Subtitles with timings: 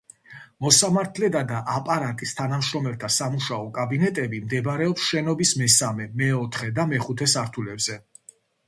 [0.67, 8.05] მოსამართლეთა და აპარატის თანამშრომელთა სამუშაო კაბინეტები მდებარეობს შენობის მესამე, მეოთხე და მეხუთე სართულებზე.